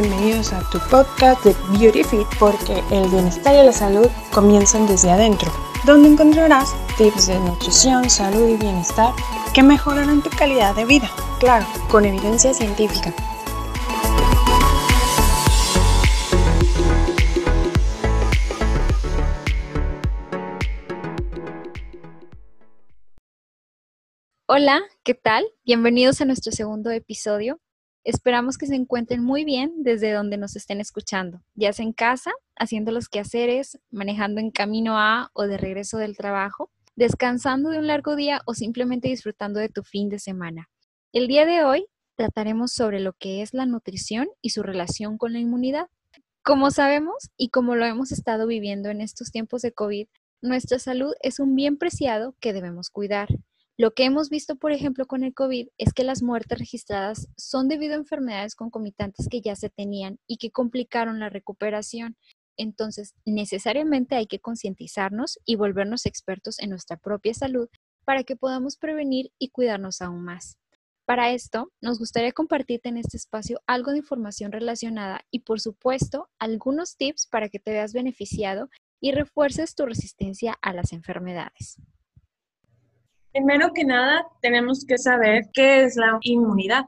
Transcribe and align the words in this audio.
bienvenidos 0.00 0.52
a 0.52 0.60
tu 0.70 0.78
podcast 0.90 1.44
de 1.44 1.56
Beauty 1.76 2.04
Fit 2.04 2.28
porque 2.38 2.84
el 2.92 3.08
bienestar 3.08 3.52
y 3.52 3.66
la 3.66 3.72
salud 3.72 4.06
comienzan 4.32 4.86
desde 4.86 5.10
adentro, 5.10 5.50
donde 5.84 6.08
encontrarás 6.08 6.72
tips 6.96 7.26
de 7.26 7.40
nutrición, 7.40 8.08
salud 8.08 8.48
y 8.48 8.56
bienestar 8.56 9.12
que 9.52 9.64
mejorarán 9.64 10.22
tu 10.22 10.30
calidad 10.30 10.76
de 10.76 10.84
vida, 10.84 11.10
claro, 11.40 11.66
con 11.90 12.04
evidencia 12.04 12.54
científica. 12.54 13.12
Hola, 24.46 24.80
¿qué 25.02 25.14
tal? 25.14 25.44
Bienvenidos 25.64 26.20
a 26.20 26.24
nuestro 26.24 26.52
segundo 26.52 26.92
episodio. 26.92 27.58
Esperamos 28.04 28.56
que 28.56 28.66
se 28.66 28.74
encuentren 28.74 29.22
muy 29.22 29.44
bien 29.44 29.82
desde 29.82 30.12
donde 30.12 30.36
nos 30.36 30.56
estén 30.56 30.80
escuchando, 30.80 31.42
ya 31.54 31.72
sea 31.72 31.84
en 31.84 31.92
casa, 31.92 32.32
haciendo 32.56 32.92
los 32.92 33.08
quehaceres, 33.08 33.78
manejando 33.90 34.40
en 34.40 34.50
camino 34.50 34.98
a 34.98 35.30
o 35.34 35.42
de 35.42 35.58
regreso 35.58 35.98
del 35.98 36.16
trabajo, 36.16 36.70
descansando 36.96 37.70
de 37.70 37.78
un 37.78 37.86
largo 37.86 38.16
día 38.16 38.40
o 38.46 38.54
simplemente 38.54 39.08
disfrutando 39.08 39.60
de 39.60 39.68
tu 39.68 39.82
fin 39.82 40.08
de 40.08 40.18
semana. 40.18 40.68
El 41.12 41.28
día 41.28 41.46
de 41.46 41.64
hoy 41.64 41.86
trataremos 42.16 42.72
sobre 42.72 43.00
lo 43.00 43.12
que 43.12 43.42
es 43.42 43.54
la 43.54 43.66
nutrición 43.66 44.28
y 44.42 44.50
su 44.50 44.62
relación 44.62 45.18
con 45.18 45.32
la 45.32 45.38
inmunidad. 45.38 45.86
Como 46.42 46.70
sabemos 46.70 47.30
y 47.36 47.50
como 47.50 47.76
lo 47.76 47.84
hemos 47.84 48.10
estado 48.10 48.46
viviendo 48.46 48.88
en 48.88 49.00
estos 49.00 49.30
tiempos 49.30 49.62
de 49.62 49.72
COVID, 49.72 50.08
nuestra 50.40 50.78
salud 50.78 51.12
es 51.22 51.40
un 51.40 51.54
bien 51.54 51.78
preciado 51.78 52.34
que 52.40 52.52
debemos 52.52 52.90
cuidar. 52.90 53.28
Lo 53.80 53.92
que 53.92 54.04
hemos 54.04 54.28
visto, 54.28 54.56
por 54.56 54.72
ejemplo, 54.72 55.06
con 55.06 55.22
el 55.22 55.34
COVID 55.34 55.68
es 55.78 55.92
que 55.92 56.02
las 56.02 56.20
muertes 56.20 56.58
registradas 56.58 57.28
son 57.36 57.68
debido 57.68 57.94
a 57.94 57.98
enfermedades 57.98 58.56
concomitantes 58.56 59.28
que 59.30 59.40
ya 59.40 59.54
se 59.54 59.70
tenían 59.70 60.18
y 60.26 60.38
que 60.38 60.50
complicaron 60.50 61.20
la 61.20 61.28
recuperación. 61.28 62.16
Entonces, 62.56 63.14
necesariamente 63.24 64.16
hay 64.16 64.26
que 64.26 64.40
concientizarnos 64.40 65.38
y 65.44 65.54
volvernos 65.54 66.06
expertos 66.06 66.58
en 66.58 66.70
nuestra 66.70 66.96
propia 66.96 67.34
salud 67.34 67.68
para 68.04 68.24
que 68.24 68.34
podamos 68.34 68.76
prevenir 68.76 69.30
y 69.38 69.50
cuidarnos 69.50 70.02
aún 70.02 70.24
más. 70.24 70.58
Para 71.06 71.30
esto, 71.30 71.70
nos 71.80 72.00
gustaría 72.00 72.32
compartirte 72.32 72.88
en 72.88 72.96
este 72.96 73.16
espacio 73.16 73.60
algo 73.64 73.92
de 73.92 73.98
información 73.98 74.50
relacionada 74.50 75.20
y, 75.30 75.40
por 75.40 75.60
supuesto, 75.60 76.28
algunos 76.40 76.96
tips 76.96 77.28
para 77.28 77.48
que 77.48 77.60
te 77.60 77.70
veas 77.70 77.92
beneficiado 77.92 78.70
y 79.00 79.12
refuerces 79.12 79.76
tu 79.76 79.86
resistencia 79.86 80.58
a 80.62 80.72
las 80.72 80.92
enfermedades. 80.92 81.76
Primero 83.32 83.72
que 83.74 83.84
nada, 83.84 84.26
tenemos 84.40 84.84
que 84.86 84.98
saber 84.98 85.50
qué 85.52 85.84
es 85.84 85.96
la 85.96 86.18
inmunidad. 86.22 86.86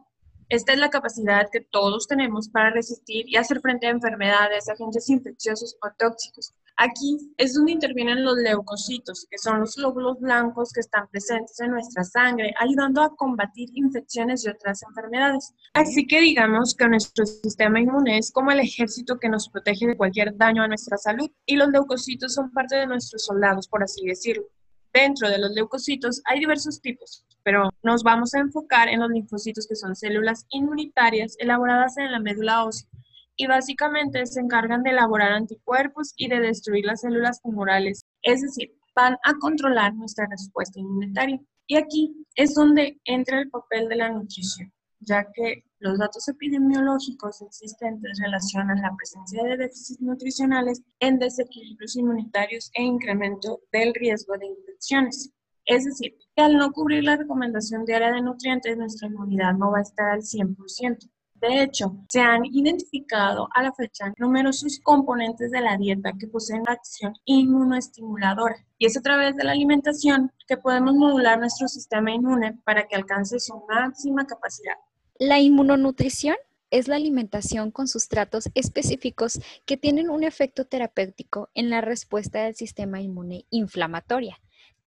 Esta 0.48 0.72
es 0.72 0.80
la 0.80 0.90
capacidad 0.90 1.48
que 1.52 1.60
todos 1.60 2.08
tenemos 2.08 2.48
para 2.48 2.70
resistir 2.70 3.24
y 3.28 3.36
hacer 3.36 3.60
frente 3.60 3.86
a 3.86 3.90
enfermedades, 3.90 4.68
agentes 4.68 5.08
infecciosos 5.08 5.76
o 5.80 5.88
tóxicos. 5.96 6.54
Aquí 6.76 7.18
es 7.36 7.54
donde 7.54 7.72
intervienen 7.72 8.24
los 8.24 8.36
leucocitos, 8.38 9.26
que 9.30 9.38
son 9.38 9.60
los 9.60 9.76
glóbulos 9.76 10.18
blancos 10.18 10.72
que 10.72 10.80
están 10.80 11.06
presentes 11.08 11.60
en 11.60 11.70
nuestra 11.72 12.02
sangre, 12.02 12.52
ayudando 12.58 13.02
a 13.02 13.14
combatir 13.14 13.68
infecciones 13.74 14.44
y 14.44 14.48
otras 14.48 14.82
enfermedades. 14.82 15.52
Así 15.74 16.06
que 16.06 16.20
digamos 16.20 16.74
que 16.74 16.88
nuestro 16.88 17.26
sistema 17.26 17.78
inmune 17.78 18.18
es 18.18 18.32
como 18.32 18.50
el 18.50 18.60
ejército 18.60 19.18
que 19.18 19.28
nos 19.28 19.50
protege 19.50 19.86
de 19.86 19.96
cualquier 19.96 20.36
daño 20.36 20.62
a 20.62 20.68
nuestra 20.68 20.96
salud 20.96 21.30
y 21.46 21.56
los 21.56 21.68
leucocitos 21.68 22.34
son 22.34 22.50
parte 22.50 22.76
de 22.76 22.86
nuestros 22.86 23.24
soldados, 23.24 23.68
por 23.68 23.82
así 23.82 24.06
decirlo. 24.06 24.44
Dentro 24.92 25.28
de 25.28 25.38
los 25.38 25.52
leucocitos 25.52 26.20
hay 26.24 26.40
diversos 26.40 26.80
tipos, 26.80 27.24
pero 27.44 27.70
nos 27.82 28.02
vamos 28.02 28.34
a 28.34 28.40
enfocar 28.40 28.88
en 28.88 29.00
los 29.00 29.10
linfocitos 29.10 29.66
que 29.68 29.76
son 29.76 29.94
células 29.94 30.46
inmunitarias 30.50 31.36
elaboradas 31.38 31.96
en 31.96 32.10
la 32.10 32.18
médula 32.18 32.64
ósea 32.64 32.88
y 33.36 33.46
básicamente 33.46 34.26
se 34.26 34.40
encargan 34.40 34.82
de 34.82 34.90
elaborar 34.90 35.32
anticuerpos 35.32 36.12
y 36.16 36.28
de 36.28 36.40
destruir 36.40 36.84
las 36.84 37.00
células 37.00 37.40
tumorales, 37.40 38.04
es 38.22 38.42
decir, 38.42 38.74
van 38.94 39.16
a 39.22 39.34
controlar 39.40 39.94
nuestra 39.94 40.26
respuesta 40.28 40.78
inmunitaria. 40.78 41.40
Y 41.66 41.76
aquí 41.76 42.26
es 42.34 42.54
donde 42.54 43.00
entra 43.04 43.40
el 43.40 43.48
papel 43.48 43.88
de 43.88 43.96
la 43.96 44.10
nutrición 44.10 44.72
ya 45.00 45.26
que 45.32 45.64
los 45.78 45.98
datos 45.98 46.28
epidemiológicos 46.28 47.40
existentes 47.42 48.18
relacionan 48.22 48.82
la 48.82 48.94
presencia 48.94 49.42
de 49.42 49.56
déficits 49.56 50.00
nutricionales 50.00 50.82
en 51.00 51.18
desequilibrios 51.18 51.96
inmunitarios 51.96 52.70
e 52.74 52.82
incremento 52.82 53.60
del 53.72 53.94
riesgo 53.94 54.36
de 54.36 54.46
infecciones. 54.46 55.32
Es 55.64 55.84
decir, 55.84 56.16
que 56.36 56.42
al 56.42 56.56
no 56.56 56.72
cubrir 56.72 57.04
la 57.04 57.16
recomendación 57.16 57.84
diaria 57.84 58.12
de 58.12 58.22
nutrientes, 58.22 58.76
nuestra 58.76 59.08
inmunidad 59.08 59.54
no 59.54 59.70
va 59.70 59.78
a 59.78 59.82
estar 59.82 60.10
al 60.10 60.22
100%. 60.22 61.08
De 61.40 61.62
hecho, 61.62 61.96
se 62.10 62.20
han 62.20 62.44
identificado 62.44 63.48
a 63.54 63.62
la 63.62 63.72
fecha 63.72 64.12
numerosos 64.18 64.78
componentes 64.82 65.50
de 65.50 65.62
la 65.62 65.78
dieta 65.78 66.12
que 66.18 66.26
poseen 66.26 66.64
acción 66.66 67.14
inmunoestimuladora. 67.24 68.56
Y 68.76 68.84
es 68.84 68.98
a 68.98 69.00
través 69.00 69.34
de 69.36 69.44
la 69.44 69.52
alimentación 69.52 70.30
que 70.46 70.58
podemos 70.58 70.94
modular 70.94 71.38
nuestro 71.38 71.66
sistema 71.68 72.12
inmune 72.12 72.60
para 72.64 72.86
que 72.86 72.96
alcance 72.96 73.40
su 73.40 73.64
máxima 73.66 74.26
capacidad. 74.26 74.76
La 75.22 75.38
inmunonutrición 75.38 76.36
es 76.70 76.88
la 76.88 76.96
alimentación 76.96 77.70
con 77.72 77.88
sustratos 77.88 78.48
específicos 78.54 79.38
que 79.66 79.76
tienen 79.76 80.08
un 80.08 80.24
efecto 80.24 80.64
terapéutico 80.64 81.50
en 81.52 81.68
la 81.68 81.82
respuesta 81.82 82.44
del 82.44 82.54
sistema 82.54 83.02
inmune 83.02 83.44
inflamatoria. 83.50 84.40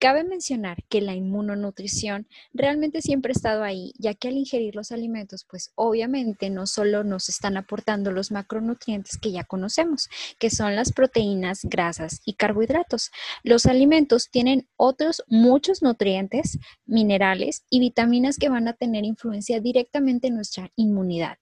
Cabe 0.03 0.25
mencionar 0.25 0.83
que 0.89 0.99
la 0.99 1.15
inmunonutrición 1.15 2.27
realmente 2.53 3.01
siempre 3.01 3.31
ha 3.31 3.37
estado 3.39 3.63
ahí, 3.63 3.93
ya 3.97 4.13
que 4.13 4.27
al 4.27 4.35
ingerir 4.35 4.75
los 4.75 4.91
alimentos, 4.91 5.45
pues 5.49 5.71
obviamente 5.75 6.49
no 6.49 6.67
solo 6.67 7.05
nos 7.05 7.29
están 7.29 7.55
aportando 7.55 8.11
los 8.11 8.29
macronutrientes 8.29 9.17
que 9.17 9.31
ya 9.31 9.45
conocemos, 9.45 10.09
que 10.39 10.49
son 10.49 10.75
las 10.75 10.91
proteínas, 10.91 11.61
grasas 11.63 12.19
y 12.25 12.33
carbohidratos. 12.33 13.11
Los 13.43 13.65
alimentos 13.65 14.29
tienen 14.29 14.67
otros 14.75 15.23
muchos 15.29 15.81
nutrientes, 15.81 16.59
minerales 16.85 17.63
y 17.69 17.79
vitaminas 17.79 18.37
que 18.37 18.49
van 18.49 18.67
a 18.67 18.73
tener 18.73 19.05
influencia 19.05 19.61
directamente 19.61 20.27
en 20.27 20.35
nuestra 20.35 20.69
inmunidad. 20.75 21.37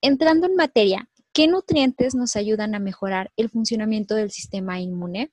Entrando 0.00 0.46
en 0.46 0.54
materia, 0.54 1.10
¿qué 1.32 1.48
nutrientes 1.48 2.14
nos 2.14 2.36
ayudan 2.36 2.76
a 2.76 2.78
mejorar 2.78 3.32
el 3.36 3.50
funcionamiento 3.50 4.14
del 4.14 4.30
sistema 4.30 4.78
inmune? 4.78 5.32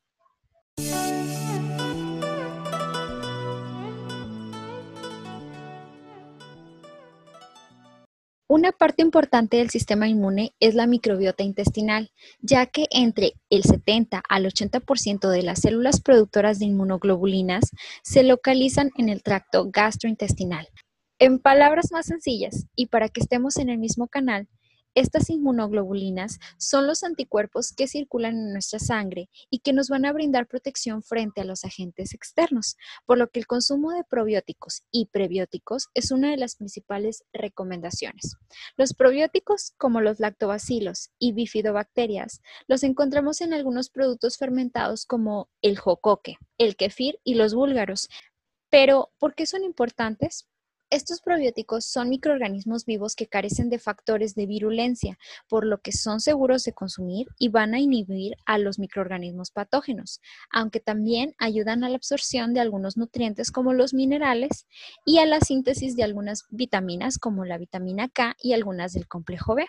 Una 8.54 8.74
parte 8.74 9.02
importante 9.02 9.56
del 9.56 9.70
sistema 9.70 10.10
inmune 10.10 10.54
es 10.60 10.76
la 10.76 10.86
microbiota 10.86 11.42
intestinal, 11.42 12.12
ya 12.42 12.66
que 12.66 12.88
entre 12.92 13.32
el 13.50 13.64
70 13.64 14.22
al 14.28 14.46
80% 14.46 15.30
de 15.30 15.42
las 15.42 15.62
células 15.62 16.02
productoras 16.02 16.60
de 16.60 16.66
inmunoglobulinas 16.66 17.72
se 18.04 18.24
localizan 18.24 18.90
en 18.98 19.08
el 19.08 19.24
tracto 19.24 19.70
gastrointestinal. 19.72 20.68
En 21.18 21.40
palabras 21.40 21.94
más 21.94 22.08
sencillas, 22.08 22.66
y 22.76 22.88
para 22.88 23.08
que 23.08 23.22
estemos 23.22 23.56
en 23.56 23.70
el 23.70 23.78
mismo 23.78 24.10
canal, 24.10 24.50
estas 24.96 25.30
inmunoglobulinas 25.30 26.40
son 26.58 26.88
los 26.88 27.04
anticuerpos 27.04 27.74
que 27.74 27.88
circulan 27.88 28.36
en 28.36 28.54
nuestra 28.54 28.80
sangre 28.80 29.30
y 29.50 29.60
que 29.60 29.74
nos 29.74 29.90
van 29.90 30.06
a 30.06 30.14
brindar 30.14 30.48
protección 30.48 31.04
frente 31.04 31.42
a 31.42 31.46
los 31.46 31.64
agentes 31.64 32.14
externos, 32.14 32.78
por 33.06 33.18
lo 33.18 33.30
que 33.30 33.40
el 33.40 33.48
consumo 33.48 33.92
de 33.92 34.04
probióticos 34.04 34.84
y 34.92 35.06
prebióticos 35.08 35.88
es 35.94 36.12
una 36.12 36.32
de 36.32 36.38
las 36.38 36.56
principales 36.56 37.24
recomendaciones. 37.34 38.36
Los 38.78 38.94
probióticos, 38.94 39.74
como 39.78 40.02
los 40.02 40.20
lactobacilos 40.20 41.12
y 41.20 41.34
bifidobacterias, 41.34 42.42
los 42.68 42.84
encontramos 42.84 43.42
en 43.42 43.54
algunos 43.54 43.90
productos 43.90 44.38
fermentados 44.38 45.06
como 45.06 45.50
el 45.62 45.78
jocoque, 45.78 46.38
el 46.58 46.76
kefir 46.76 47.20
y 47.24 47.36
los 47.36 47.54
búlgaros. 47.54 48.10
Pero, 48.70 49.12
¿por 49.20 49.36
qué 49.36 49.46
son 49.46 49.64
importantes? 49.64 50.48
Estos 50.92 51.22
probióticos 51.22 51.86
son 51.86 52.10
microorganismos 52.10 52.84
vivos 52.84 53.16
que 53.16 53.26
carecen 53.26 53.70
de 53.70 53.80
factores 53.80 54.36
de 54.36 54.46
virulencia, 54.46 55.18
por 55.48 55.66
lo 55.66 55.80
que 55.80 55.94
son 55.94 56.20
seguros 56.20 56.66
de 56.66 56.74
consumir 56.74 57.28
y 57.40 57.48
van 57.48 57.74
a 57.74 57.80
inhibir 57.80 58.36
a 58.46 58.58
los 58.58 58.78
microorganismos 58.78 59.52
patógenos, 59.52 60.20
aunque 60.52 60.82
también 60.82 61.34
ayudan 61.38 61.86
a 61.86 61.90
la 61.90 61.96
absorción 61.96 62.54
de 62.54 62.60
algunos 62.60 62.98
nutrientes 62.98 63.52
como 63.52 63.72
los 63.72 63.94
minerales 63.94 64.68
y 65.06 65.20
a 65.20 65.26
la 65.26 65.40
síntesis 65.40 65.96
de 65.96 66.04
algunas 66.04 66.44
vitaminas 66.50 67.18
como 67.18 67.46
la 67.46 67.58
vitamina 67.58 68.10
K 68.10 68.36
y 68.42 68.52
algunas 68.52 68.92
del 68.92 69.08
complejo 69.08 69.56
B. 69.56 69.66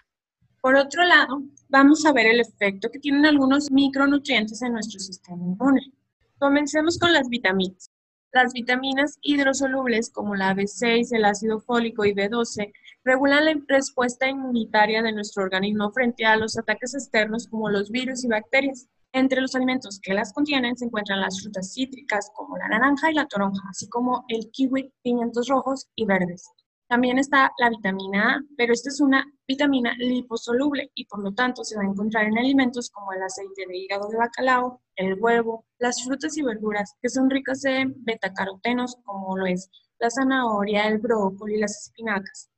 Por 0.61 0.75
otro 0.75 1.05
lado, 1.05 1.41
vamos 1.69 2.05
a 2.05 2.13
ver 2.13 2.27
el 2.27 2.41
efecto 2.41 2.91
que 2.91 2.99
tienen 2.99 3.27
algunos 3.27 3.71
micronutrientes 3.71 4.61
en 4.63 4.73
nuestro 4.73 4.99
sistema 4.99 5.41
inmune. 5.45 5.93
Comencemos 6.41 6.99
con 6.99 7.13
las 7.13 7.29
vitaminas. 7.29 7.92
Las 8.35 8.55
vitaminas 8.55 9.19
hidrosolubles 9.21 10.09
como 10.09 10.35
la 10.35 10.55
B6, 10.55 11.15
el 11.15 11.27
ácido 11.27 11.61
fólico 11.61 12.07
y 12.07 12.15
B12 12.15 12.73
regulan 13.05 13.45
la 13.45 13.55
respuesta 13.69 14.27
inmunitaria 14.27 15.03
de 15.03 15.13
nuestro 15.13 15.43
organismo 15.43 15.93
frente 15.93 16.25
a 16.25 16.37
los 16.37 16.57
ataques 16.57 16.95
externos 16.95 17.47
como 17.47 17.69
los 17.69 17.91
virus 17.91 18.25
y 18.25 18.29
bacterias. 18.29 18.89
Entre 19.13 19.43
los 19.43 19.55
alimentos 19.55 20.01
que 20.03 20.15
las 20.15 20.33
contienen 20.33 20.79
se 20.79 20.87
encuentran 20.87 21.21
las 21.21 21.43
frutas 21.43 21.75
cítricas 21.75 22.31
como 22.35 22.57
la 22.57 22.69
naranja 22.69 23.11
y 23.11 23.15
la 23.15 23.27
toronja, 23.27 23.69
así 23.69 23.87
como 23.91 24.25
el 24.29 24.51
kiwi, 24.51 24.91
pimientos 25.03 25.49
rojos 25.49 25.91
y 25.95 26.07
verdes. 26.07 26.51
También 26.93 27.19
está 27.19 27.51
la 27.57 27.71
vitamina 27.71 28.35
A, 28.35 28.43
pero 28.55 28.75
esta 28.75 28.91
es 28.91 29.01
una 29.01 29.25
vitamina 29.49 29.95
liposoluble 29.97 30.91
y 30.95 31.07
por 31.07 31.25
lo 31.25 31.33
tanto 31.33 31.65
se 31.65 31.75
va 31.75 31.85
a 31.85 31.87
encontrar 31.87 32.27
en 32.27 32.37
alimentos 32.37 32.91
como 32.91 33.15
el 33.15 33.23
aceite 33.23 33.65
de 33.67 33.79
hígado 33.79 34.11
de 34.11 34.19
bacalao, 34.19 34.83
el 34.97 35.15
huevo, 35.19 35.65
las 35.79 36.05
frutas 36.05 36.37
y 36.37 36.43
verduras 36.43 36.95
que 37.01 37.09
son 37.09 37.31
ricas 37.31 37.65
en 37.65 37.95
betacarotenos 38.05 38.99
como 39.05 39.39
lo 39.39 39.47
es 39.47 39.71
la 39.99 40.11
zanahoria, 40.11 40.87
el 40.87 40.99
brócoli, 40.99 41.59
las 41.59 41.87
espinacas. 41.87 42.51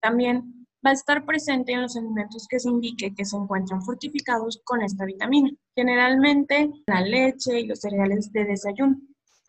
También 0.00 0.66
va 0.82 0.92
a 0.92 0.94
estar 0.94 1.26
presente 1.26 1.72
en 1.72 1.82
los 1.82 1.94
alimentos 1.94 2.46
que 2.48 2.60
se 2.60 2.70
indique 2.70 3.14
que 3.14 3.26
se 3.26 3.36
encuentran 3.36 3.82
fortificados 3.82 4.62
con 4.64 4.80
esta 4.80 5.04
vitamina, 5.04 5.50
generalmente 5.76 6.70
la 6.86 7.02
leche 7.02 7.60
y 7.60 7.66
los 7.66 7.80
cereales 7.80 8.32
de 8.32 8.46
desayuno. 8.46 8.96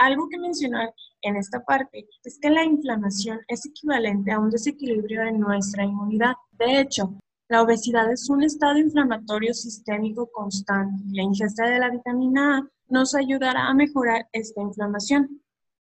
Algo 0.03 0.27
que 0.27 0.37
mencionar 0.37 0.93
en 1.21 1.37
esta 1.37 1.63
parte 1.63 2.05
es 2.25 2.37
que 2.37 2.49
la 2.49 2.65
inflamación 2.65 3.39
es 3.47 3.65
equivalente 3.65 4.33
a 4.33 4.39
un 4.39 4.49
desequilibrio 4.49 5.21
de 5.21 5.31
nuestra 5.31 5.85
inmunidad. 5.85 6.33
De 6.59 6.81
hecho, 6.81 7.13
la 7.47 7.61
obesidad 7.61 8.11
es 8.11 8.29
un 8.29 8.43
estado 8.43 8.77
inflamatorio 8.79 9.53
sistémico 9.53 10.29
constante. 10.29 11.01
La 11.13 11.23
ingesta 11.23 11.67
de 11.67 11.79
la 11.79 11.89
vitamina 11.89 12.57
A 12.57 12.67
nos 12.89 13.15
ayudará 13.15 13.67
a 13.67 13.73
mejorar 13.73 14.27
esta 14.33 14.61
inflamación. 14.61 15.41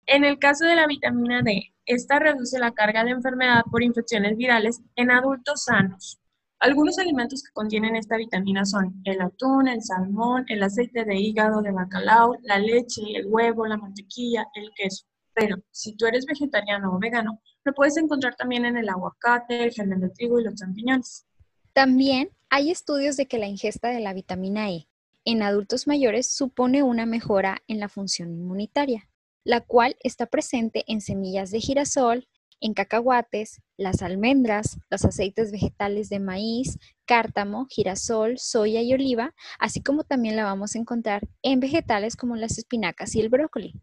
En 0.05 0.23
el 0.23 0.37
caso 0.37 0.65
de 0.65 0.75
la 0.75 0.85
vitamina 0.85 1.41
D, 1.41 1.73
esta 1.87 2.19
reduce 2.19 2.59
la 2.59 2.73
carga 2.73 3.03
de 3.03 3.09
enfermedad 3.09 3.63
por 3.71 3.81
infecciones 3.81 4.37
virales 4.37 4.81
en 4.95 5.09
adultos 5.09 5.63
sanos. 5.63 6.19
Algunos 6.65 6.97
alimentos 6.97 7.43
que 7.43 7.53
contienen 7.53 7.95
esta 7.95 8.17
vitamina 8.17 8.65
son 8.65 8.99
el 9.03 9.21
atún, 9.21 9.67
el 9.67 9.83
salmón, 9.83 10.45
el 10.47 10.63
aceite 10.63 11.05
de 11.05 11.15
hígado 11.15 11.61
de 11.61 11.71
bacalao, 11.71 12.37
la 12.41 12.57
leche, 12.57 13.03
el 13.13 13.27
huevo, 13.27 13.67
la 13.67 13.77
mantequilla, 13.77 14.47
el 14.55 14.71
queso. 14.75 15.05
Pero 15.35 15.57
si 15.69 15.95
tú 15.95 16.07
eres 16.07 16.25
vegetariano 16.25 16.91
o 16.91 16.97
vegano, 16.97 17.39
lo 17.65 17.73
puedes 17.73 17.97
encontrar 17.97 18.33
también 18.35 18.65
en 18.65 18.77
el 18.77 18.89
aguacate, 18.89 19.63
el 19.63 19.73
germen 19.73 19.99
de 19.99 20.09
trigo 20.09 20.39
y 20.39 20.43
los 20.43 20.55
champiñones. 20.55 21.27
También 21.73 22.31
hay 22.49 22.71
estudios 22.71 23.15
de 23.15 23.27
que 23.27 23.37
la 23.37 23.45
ingesta 23.45 23.89
de 23.89 23.99
la 23.99 24.13
vitamina 24.13 24.71
E 24.71 24.87
en 25.23 25.43
adultos 25.43 25.85
mayores 25.85 26.31
supone 26.31 26.81
una 26.81 27.05
mejora 27.05 27.61
en 27.67 27.79
la 27.79 27.89
función 27.89 28.31
inmunitaria, 28.33 29.07
la 29.43 29.61
cual 29.61 29.97
está 29.99 30.25
presente 30.25 30.83
en 30.87 31.01
semillas 31.01 31.51
de 31.51 31.59
girasol, 31.59 32.27
en 32.61 32.73
cacahuates, 32.73 33.61
las 33.77 34.01
almendras, 34.01 34.77
los 34.89 35.05
aceites 35.05 35.51
vegetales 35.51 36.09
de 36.09 36.19
maíz, 36.19 36.77
cártamo, 37.05 37.67
girasol, 37.69 38.37
soya 38.37 38.81
y 38.81 38.93
oliva, 38.93 39.33
así 39.59 39.81
como 39.81 40.03
también 40.03 40.35
la 40.35 40.45
vamos 40.45 40.75
a 40.75 40.79
encontrar 40.79 41.27
en 41.41 41.59
vegetales 41.59 42.15
como 42.15 42.35
las 42.35 42.57
espinacas 42.57 43.15
y 43.15 43.21
el 43.21 43.29
brócoli. 43.29 43.73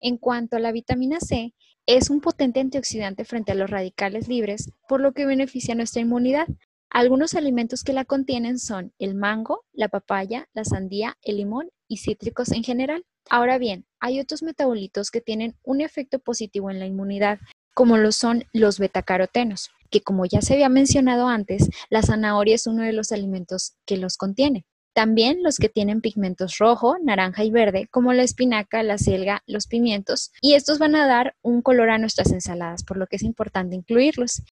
En 0.00 0.16
cuanto 0.16 0.56
a 0.56 0.60
la 0.60 0.72
vitamina 0.72 1.18
C, 1.20 1.54
es 1.86 2.10
un 2.10 2.20
potente 2.20 2.60
antioxidante 2.60 3.24
frente 3.24 3.52
a 3.52 3.54
los 3.54 3.70
radicales 3.70 4.28
libres, 4.28 4.72
por 4.88 5.00
lo 5.00 5.12
que 5.12 5.26
beneficia 5.26 5.74
nuestra 5.74 6.02
inmunidad. 6.02 6.46
Algunos 6.90 7.34
alimentos 7.34 7.82
que 7.82 7.92
la 7.92 8.04
contienen 8.04 8.58
son 8.58 8.92
el 8.98 9.14
mango, 9.14 9.64
la 9.72 9.88
papaya, 9.88 10.48
la 10.52 10.64
sandía, 10.64 11.16
el 11.22 11.38
limón 11.38 11.70
y 11.88 11.96
cítricos 11.96 12.52
en 12.52 12.62
general. 12.62 13.04
Ahora 13.30 13.58
bien, 13.58 13.86
hay 14.00 14.20
otros 14.20 14.42
metabolitos 14.42 15.10
que 15.10 15.20
tienen 15.20 15.56
un 15.62 15.80
efecto 15.80 16.18
positivo 16.18 16.70
en 16.70 16.78
la 16.78 16.86
inmunidad, 16.86 17.38
como 17.78 17.96
lo 17.96 18.10
son 18.10 18.42
los 18.52 18.80
betacarotenos, 18.80 19.70
que 19.88 20.00
como 20.00 20.26
ya 20.26 20.42
se 20.42 20.54
había 20.54 20.68
mencionado 20.68 21.28
antes, 21.28 21.70
la 21.90 22.02
zanahoria 22.02 22.56
es 22.56 22.66
uno 22.66 22.82
de 22.82 22.92
los 22.92 23.12
alimentos 23.12 23.76
que 23.86 23.96
los 23.96 24.16
contiene. 24.16 24.66
También 24.94 25.44
los 25.44 25.58
que 25.58 25.68
tienen 25.68 26.00
pigmentos 26.00 26.58
rojo, 26.58 26.96
naranja 27.00 27.44
y 27.44 27.52
verde, 27.52 27.86
como 27.92 28.12
la 28.12 28.24
espinaca, 28.24 28.82
la 28.82 28.98
selga, 28.98 29.44
los 29.46 29.68
pimientos, 29.68 30.32
y 30.40 30.54
estos 30.54 30.80
van 30.80 30.96
a 30.96 31.06
dar 31.06 31.36
un 31.40 31.62
color 31.62 31.90
a 31.90 31.98
nuestras 31.98 32.32
ensaladas, 32.32 32.82
por 32.82 32.96
lo 32.96 33.06
que 33.06 33.14
es 33.14 33.22
importante 33.22 33.76
incluirlos. 33.76 34.42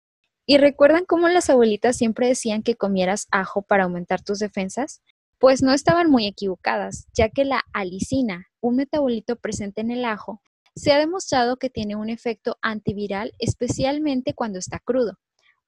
¿Y 0.46 0.58
recuerdan 0.58 1.04
cómo 1.04 1.26
las 1.26 1.50
abuelitas 1.50 1.96
siempre 1.96 2.28
decían 2.28 2.62
que 2.62 2.76
comieras 2.76 3.26
ajo 3.32 3.62
para 3.62 3.82
aumentar 3.82 4.22
tus 4.22 4.38
defensas? 4.38 5.02
Pues 5.40 5.62
no 5.62 5.72
estaban 5.72 6.12
muy 6.12 6.28
equivocadas, 6.28 7.08
ya 7.12 7.28
que 7.28 7.44
la 7.44 7.64
alicina, 7.72 8.46
un 8.60 8.76
metabolito 8.76 9.34
presente 9.34 9.80
en 9.80 9.90
el 9.90 10.04
ajo, 10.04 10.42
se 10.76 10.92
ha 10.92 10.98
demostrado 10.98 11.56
que 11.56 11.70
tiene 11.70 11.96
un 11.96 12.10
efecto 12.10 12.58
antiviral, 12.60 13.32
especialmente 13.38 14.34
cuando 14.34 14.58
está 14.58 14.78
crudo. 14.78 15.18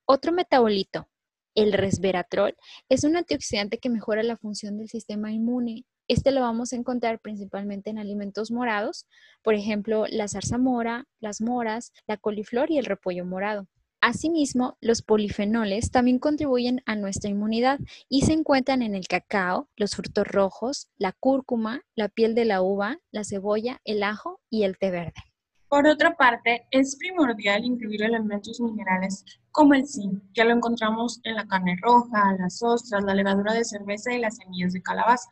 Otro 0.04 0.32
metabolito, 0.32 1.08
el 1.54 1.72
resveratrol 1.72 2.54
es 2.88 3.04
un 3.04 3.16
antioxidante 3.16 3.78
que 3.78 3.88
mejora 3.88 4.22
la 4.22 4.36
función 4.36 4.76
del 4.76 4.88
sistema 4.88 5.32
inmune. 5.32 5.86
Este 6.08 6.30
lo 6.30 6.42
vamos 6.42 6.72
a 6.72 6.76
encontrar 6.76 7.20
principalmente 7.20 7.90
en 7.90 7.98
alimentos 7.98 8.50
morados, 8.50 9.06
por 9.42 9.54
ejemplo, 9.54 10.04
la 10.08 10.28
zarzamora, 10.28 11.06
las 11.20 11.40
moras, 11.40 11.92
la 12.06 12.18
coliflor 12.18 12.70
y 12.70 12.78
el 12.78 12.84
repollo 12.84 13.24
morado. 13.24 13.66
Asimismo, 14.00 14.78
los 14.80 15.02
polifenoles 15.02 15.90
también 15.90 16.20
contribuyen 16.20 16.82
a 16.86 16.94
nuestra 16.94 17.30
inmunidad 17.30 17.80
y 18.08 18.22
se 18.22 18.32
encuentran 18.32 18.82
en 18.82 18.94
el 18.94 19.08
cacao, 19.08 19.68
los 19.76 19.96
frutos 19.96 20.26
rojos, 20.26 20.88
la 20.98 21.12
cúrcuma, 21.12 21.82
la 21.96 22.08
piel 22.08 22.36
de 22.36 22.44
la 22.44 22.62
uva, 22.62 22.98
la 23.10 23.24
cebolla, 23.24 23.80
el 23.84 24.04
ajo 24.04 24.40
y 24.50 24.62
el 24.62 24.78
té 24.78 24.92
verde. 24.92 25.20
Por 25.68 25.86
otra 25.88 26.16
parte, 26.16 26.66
es 26.70 26.96
primordial 26.96 27.64
incluir 27.64 28.02
elementos 28.02 28.60
minerales 28.60 29.24
como 29.50 29.74
el 29.74 29.86
zinc, 29.86 30.22
que 30.32 30.44
lo 30.44 30.52
encontramos 30.52 31.20
en 31.24 31.34
la 31.34 31.46
carne 31.48 31.76
roja, 31.82 32.36
las 32.38 32.62
ostras, 32.62 33.02
la 33.02 33.14
levadura 33.14 33.52
de 33.52 33.64
cerveza 33.64 34.14
y 34.14 34.20
las 34.20 34.36
semillas 34.36 34.72
de 34.74 34.80
calabaza. 34.80 35.28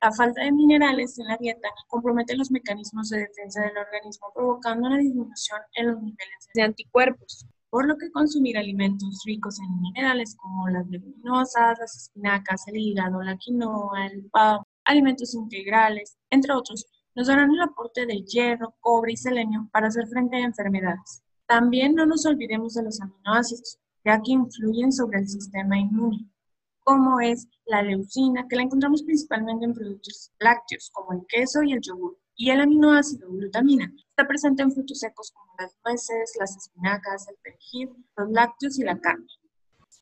La 0.00 0.10
falta 0.10 0.42
de 0.42 0.52
minerales 0.52 1.18
en 1.18 1.26
la 1.26 1.36
dieta 1.36 1.68
compromete 1.88 2.34
los 2.34 2.50
mecanismos 2.50 3.10
de 3.10 3.20
defensa 3.20 3.60
del 3.60 3.76
organismo, 3.76 4.32
provocando 4.34 4.88
una 4.88 4.98
disminución 4.98 5.60
en 5.74 5.86
los 5.88 5.96
niveles 6.02 6.48
de 6.54 6.62
anticuerpos, 6.62 7.46
por 7.70 7.86
lo 7.86 7.96
que 7.96 8.10
consumir 8.10 8.56
alimentos 8.58 9.22
ricos 9.26 9.58
en 9.60 9.80
minerales 9.80 10.36
como 10.36 10.68
las 10.68 10.86
leguminosas, 10.88 11.78
las 11.78 11.96
espinacas, 11.96 12.66
el 12.68 12.76
hígado, 12.76 13.22
la 13.22 13.36
quinoa, 13.36 14.06
el 14.06 14.24
pavo, 14.30 14.66
alimentos 14.84 15.34
integrales, 15.34 16.16
entre 16.30 16.52
otros, 16.52 16.86
nos 17.14 17.26
darán 17.28 17.50
el 17.50 17.60
aporte 17.60 18.06
de 18.06 18.22
hierro, 18.22 18.74
cobre 18.80 19.12
y 19.12 19.16
selenio 19.16 19.68
para 19.72 19.88
hacer 19.88 20.06
frente 20.06 20.36
a 20.36 20.44
enfermedades. 20.44 21.22
También 21.46 21.94
no 21.94 22.06
nos 22.06 22.26
olvidemos 22.26 22.74
de 22.74 22.82
los 22.82 23.00
aminoácidos, 23.00 23.78
ya 24.04 24.20
que 24.20 24.32
influyen 24.32 24.92
sobre 24.92 25.20
el 25.20 25.28
sistema 25.28 25.78
inmune, 25.78 26.28
como 26.84 27.20
es 27.20 27.48
la 27.64 27.82
leucina, 27.82 28.46
que 28.48 28.56
la 28.56 28.62
encontramos 28.62 29.02
principalmente 29.02 29.64
en 29.64 29.74
productos 29.74 30.30
lácteos, 30.38 30.90
como 30.92 31.12
el 31.14 31.26
queso 31.26 31.62
y 31.62 31.72
el 31.72 31.80
yogur, 31.80 32.16
y 32.36 32.50
el 32.50 32.60
aminoácido 32.60 33.28
glutamina. 33.30 33.92
Está 34.10 34.28
presente 34.28 34.62
en 34.62 34.72
frutos 34.72 35.00
secos 35.00 35.32
como 35.32 35.52
las 35.58 35.76
nueces, 35.84 36.36
las 36.38 36.56
espinacas, 36.56 37.26
el 37.28 37.36
perejil, 37.42 37.90
los 38.16 38.30
lácteos 38.30 38.78
y 38.78 38.84
la 38.84 38.98
carne. 38.98 39.26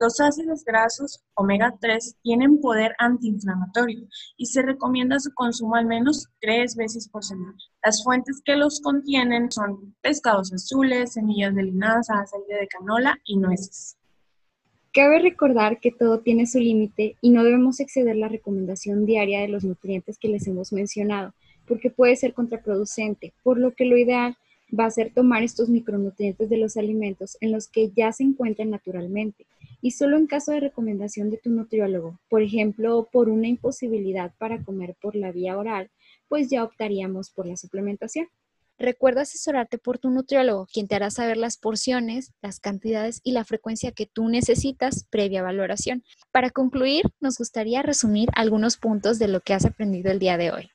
Los 0.01 0.21
ácidos 0.21 0.65
grasos 0.65 1.23
omega 1.35 1.73
3 1.81 2.17
tienen 2.21 2.61
poder 2.61 2.97
antiinflamatorio 2.99 4.09
y 4.37 4.47
se 4.47 4.63
recomienda 4.63 5.21
su 5.21 5.33
consumo 5.33 5.77
al 5.77 5.87
menos 5.87 6.27
tres 6.41 6.75
veces 6.75 7.09
por 7.09 7.23
semana. 7.25 7.57
Las 7.83 8.03
fuentes 8.03 8.43
que 8.45 8.57
los 8.57 8.81
contienen 8.81 9.53
son 9.53 9.95
pescados 10.01 10.53
azules, 10.53 11.13
semillas 11.13 11.55
de 11.55 11.63
linaza, 11.63 12.19
aceite 12.19 12.55
de 12.55 12.67
canola 12.67 13.21
y 13.25 13.37
nueces. 13.37 13.97
Cabe 14.93 15.21
recordar 15.21 15.79
que 15.81 15.93
todo 15.93 16.21
tiene 16.21 16.47
su 16.47 16.59
límite 16.59 17.17
y 17.21 17.31
no 17.31 17.45
debemos 17.45 17.81
exceder 17.81 18.17
la 18.17 18.29
recomendación 18.29 19.07
diaria 19.07 19.41
de 19.41 19.49
los 19.49 19.65
nutrientes 19.65 20.19
que 20.19 20.29
les 20.29 20.47
hemos 20.47 20.73
mencionado, 20.73 21.35
porque 21.67 21.91
puede 21.91 22.17
ser 22.17 22.35
contraproducente, 22.35 23.33
por 23.43 23.59
lo 23.59 23.73
que 23.73 23.85
lo 23.85 23.97
ideal 23.97 24.37
va 24.79 24.87
a 24.87 24.91
ser 24.91 25.13
tomar 25.13 25.43
estos 25.43 25.69
micronutrientes 25.69 26.49
de 26.49 26.57
los 26.57 26.77
alimentos 26.77 27.37
en 27.41 27.53
los 27.53 27.69
que 27.69 27.91
ya 27.95 28.13
se 28.13 28.25
encuentran 28.25 28.71
naturalmente 28.71 29.47
y 29.85 29.91
solo 29.91 30.17
en 30.17 30.27
caso 30.27 30.53
de 30.53 30.61
recomendación 30.61 31.31
de 31.31 31.37
tu 31.37 31.51
nutriólogo, 31.51 32.19
por 32.31 32.43
ejemplo, 32.43 33.09
por 33.13 33.29
una 33.29 33.49
imposibilidad 33.49 34.33
para 34.39 34.63
comer 34.65 34.97
por 35.01 35.15
la 35.15 35.31
vía 35.31 35.59
oral, 35.59 35.91
pues 36.29 36.49
ya 36.49 36.65
optaríamos 36.65 37.31
por 37.31 37.47
la 37.47 37.57
suplementación. 37.57 38.27
Recuerda 38.79 39.23
asesorarte 39.23 39.79
por 39.79 39.99
tu 39.99 40.11
nutriólogo, 40.11 40.67
quien 40.73 40.89
te 40.89 40.97
hará 40.97 41.11
saber 41.11 41.37
las 41.37 41.59
porciones, 41.59 42.33
las 42.43 42.59
cantidades 42.59 43.21
y 43.23 43.33
la 43.33 43.45
frecuencia 43.45 43.93
que 43.93 44.07
tú 44.07 44.29
necesitas 44.29 45.07
previa 45.11 45.43
valoración. 45.43 46.03
Para 46.33 46.51
concluir, 46.51 47.05
nos 47.21 47.39
gustaría 47.39 47.83
resumir 47.83 48.31
algunos 48.35 48.79
puntos 48.79 49.19
de 49.19 49.29
lo 49.29 49.43
que 49.43 49.55
has 49.55 49.65
aprendido 49.65 50.11
el 50.11 50.19
día 50.19 50.39
de 50.39 50.51
hoy. 50.51 50.74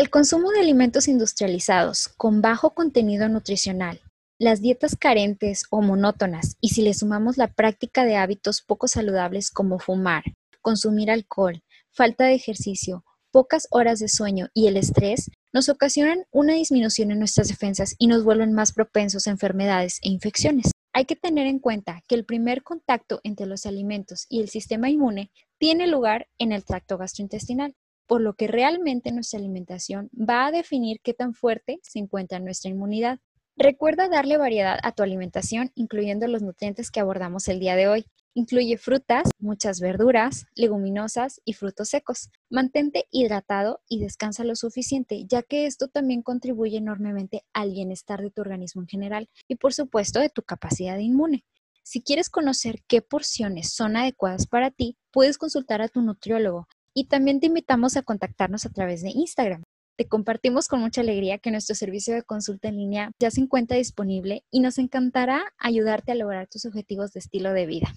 El 0.00 0.08
consumo 0.08 0.50
de 0.50 0.60
alimentos 0.60 1.08
industrializados 1.08 2.08
con 2.16 2.40
bajo 2.40 2.70
contenido 2.70 3.28
nutricional, 3.28 4.00
las 4.38 4.62
dietas 4.62 4.96
carentes 4.96 5.64
o 5.68 5.82
monótonas 5.82 6.56
y 6.58 6.70
si 6.70 6.80
le 6.80 6.94
sumamos 6.94 7.36
la 7.36 7.52
práctica 7.52 8.06
de 8.06 8.16
hábitos 8.16 8.62
poco 8.62 8.88
saludables 8.88 9.50
como 9.50 9.78
fumar, 9.78 10.24
consumir 10.62 11.10
alcohol, 11.10 11.62
falta 11.90 12.24
de 12.24 12.32
ejercicio, 12.32 13.04
pocas 13.30 13.68
horas 13.70 13.98
de 13.98 14.08
sueño 14.08 14.48
y 14.54 14.68
el 14.68 14.78
estrés, 14.78 15.30
nos 15.52 15.68
ocasionan 15.68 16.24
una 16.30 16.54
disminución 16.54 17.10
en 17.10 17.18
nuestras 17.18 17.48
defensas 17.48 17.94
y 17.98 18.06
nos 18.06 18.24
vuelven 18.24 18.54
más 18.54 18.72
propensos 18.72 19.26
a 19.26 19.32
enfermedades 19.32 19.98
e 20.00 20.08
infecciones. 20.08 20.70
Hay 20.94 21.04
que 21.04 21.16
tener 21.16 21.46
en 21.46 21.58
cuenta 21.58 22.00
que 22.08 22.14
el 22.14 22.24
primer 22.24 22.62
contacto 22.62 23.20
entre 23.22 23.44
los 23.44 23.66
alimentos 23.66 24.24
y 24.30 24.40
el 24.40 24.48
sistema 24.48 24.88
inmune 24.88 25.30
tiene 25.58 25.86
lugar 25.86 26.26
en 26.38 26.52
el 26.52 26.64
tracto 26.64 26.96
gastrointestinal 26.96 27.76
por 28.10 28.22
lo 28.22 28.34
que 28.34 28.48
realmente 28.48 29.12
nuestra 29.12 29.38
alimentación 29.38 30.10
va 30.18 30.46
a 30.46 30.50
definir 30.50 30.98
qué 31.00 31.14
tan 31.14 31.32
fuerte 31.32 31.78
se 31.84 32.00
encuentra 32.00 32.40
nuestra 32.40 32.68
inmunidad. 32.68 33.20
Recuerda 33.56 34.08
darle 34.08 34.36
variedad 34.36 34.80
a 34.82 34.90
tu 34.90 35.04
alimentación, 35.04 35.70
incluyendo 35.76 36.26
los 36.26 36.42
nutrientes 36.42 36.90
que 36.90 36.98
abordamos 36.98 37.46
el 37.46 37.60
día 37.60 37.76
de 37.76 37.86
hoy. 37.86 38.06
Incluye 38.34 38.78
frutas, 38.78 39.30
muchas 39.38 39.78
verduras, 39.78 40.46
leguminosas 40.56 41.40
y 41.44 41.52
frutos 41.52 41.90
secos. 41.90 42.30
Mantente 42.50 43.06
hidratado 43.12 43.80
y 43.88 44.00
descansa 44.00 44.42
lo 44.42 44.56
suficiente, 44.56 45.24
ya 45.28 45.44
que 45.44 45.66
esto 45.66 45.86
también 45.86 46.22
contribuye 46.22 46.78
enormemente 46.78 47.44
al 47.52 47.70
bienestar 47.70 48.22
de 48.22 48.32
tu 48.32 48.40
organismo 48.40 48.82
en 48.82 48.88
general 48.88 49.28
y 49.46 49.54
por 49.54 49.72
supuesto 49.72 50.18
de 50.18 50.30
tu 50.30 50.42
capacidad 50.42 50.98
inmune. 50.98 51.44
Si 51.84 52.02
quieres 52.02 52.28
conocer 52.28 52.82
qué 52.88 53.02
porciones 53.02 53.72
son 53.72 53.96
adecuadas 53.96 54.48
para 54.48 54.72
ti, 54.72 54.96
puedes 55.12 55.38
consultar 55.38 55.80
a 55.80 55.86
tu 55.86 56.02
nutriólogo 56.02 56.66
y 57.00 57.04
también 57.04 57.40
te 57.40 57.46
invitamos 57.46 57.96
a 57.96 58.02
contactarnos 58.02 58.66
a 58.66 58.68
través 58.68 59.00
de 59.00 59.08
Instagram. 59.08 59.62
Te 59.96 60.06
compartimos 60.06 60.68
con 60.68 60.80
mucha 60.80 61.00
alegría 61.00 61.38
que 61.38 61.50
nuestro 61.50 61.74
servicio 61.74 62.14
de 62.14 62.22
consulta 62.22 62.68
en 62.68 62.76
línea 62.76 63.10
ya 63.18 63.30
se 63.30 63.40
encuentra 63.40 63.78
disponible 63.78 64.44
y 64.50 64.60
nos 64.60 64.76
encantará 64.76 65.44
ayudarte 65.56 66.12
a 66.12 66.14
lograr 66.14 66.46
tus 66.48 66.66
objetivos 66.66 67.12
de 67.12 67.20
estilo 67.20 67.54
de 67.54 67.64
vida. 67.64 67.88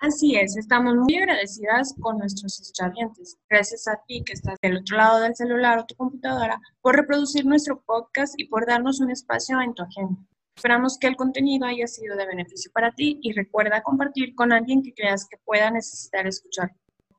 Así 0.00 0.34
es, 0.34 0.56
estamos 0.56 0.96
muy 0.96 1.14
agradecidas 1.18 1.94
con 2.00 2.18
nuestros 2.18 2.60
estudiantes. 2.60 3.36
Gracias 3.48 3.86
a 3.86 4.00
ti 4.08 4.24
que 4.24 4.32
estás 4.32 4.58
del 4.60 4.78
otro 4.78 4.96
lado 4.96 5.20
del 5.20 5.36
celular 5.36 5.78
o 5.78 5.86
tu 5.86 5.94
computadora 5.94 6.60
por 6.80 6.96
reproducir 6.96 7.46
nuestro 7.46 7.80
podcast 7.86 8.34
y 8.38 8.48
por 8.48 8.66
darnos 8.66 9.00
un 9.00 9.12
espacio 9.12 9.60
en 9.60 9.72
tu 9.72 9.84
agenda. 9.84 10.20
Esperamos 10.56 10.98
que 10.98 11.06
el 11.06 11.14
contenido 11.14 11.66
haya 11.66 11.86
sido 11.86 12.16
de 12.16 12.26
beneficio 12.26 12.72
para 12.74 12.90
ti 12.90 13.20
y 13.22 13.34
recuerda 13.34 13.84
compartir 13.84 14.34
con 14.34 14.52
alguien 14.52 14.82
que 14.82 14.92
creas 14.92 15.28
que 15.28 15.38
pueda 15.44 15.70
necesitar 15.70 16.26
escuchar. 16.26 16.72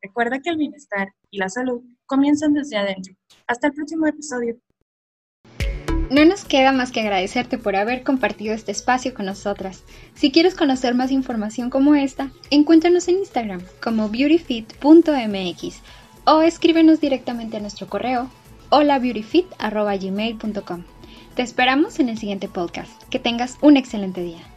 Recuerda 0.03 0.39
que 0.39 0.49
el 0.49 0.57
bienestar 0.57 1.13
y 1.31 1.37
la 1.37 1.47
salud 1.49 1.81
comienzan 2.05 2.53
desde 2.53 2.77
adentro. 2.77 3.15
Hasta 3.47 3.67
el 3.67 3.73
próximo 3.73 4.05
episodio. 4.05 4.57
No 6.11 6.25
nos 6.25 6.43
queda 6.45 6.73
más 6.73 6.91
que 6.91 6.99
agradecerte 6.99 7.57
por 7.57 7.75
haber 7.75 8.03
compartido 8.03 8.53
este 8.53 8.71
espacio 8.71 9.15
con 9.15 9.25
nosotras. 9.25 9.83
Si 10.13 10.31
quieres 10.31 10.53
conocer 10.55 10.93
más 10.93 11.09
información 11.11 11.71
como 11.71 11.95
esta, 11.95 12.31
encuéntranos 12.51 13.07
en 13.07 13.19
Instagram 13.19 13.61
como 13.81 14.09
beautyfit.mx 14.09 15.81
o 16.25 16.41
escríbenos 16.41 16.99
directamente 17.01 17.57
a 17.57 17.61
nuestro 17.61 17.87
correo 17.87 18.29
holabeautyfit.gmail.com. 18.69 20.83
Te 21.35 21.41
esperamos 21.41 21.99
en 21.99 22.09
el 22.09 22.17
siguiente 22.17 22.47
podcast. 22.47 22.91
Que 23.09 23.19
tengas 23.19 23.57
un 23.61 23.77
excelente 23.77 24.21
día. 24.21 24.52